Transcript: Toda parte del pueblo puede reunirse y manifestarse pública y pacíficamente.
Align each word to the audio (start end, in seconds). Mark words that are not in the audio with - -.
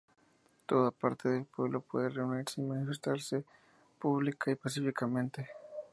Toda 0.65 0.89
parte 0.89 1.29
del 1.29 1.45
pueblo 1.45 1.79
puede 1.81 2.09
reunirse 2.09 2.59
y 2.59 2.63
manifestarse 2.63 3.45
pública 3.99 4.49
y 4.49 4.55
pacíficamente. 4.55 5.47